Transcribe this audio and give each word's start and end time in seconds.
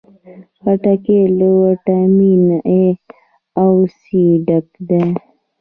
خټکی 0.61 1.19
له 1.37 1.47
ویټامین 1.61 2.43
A 2.79 2.81
او 3.61 3.73
C 3.99 4.03
ډکه 4.45 4.79
ده. 4.89 5.03